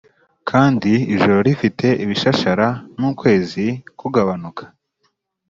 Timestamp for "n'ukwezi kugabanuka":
2.97-4.63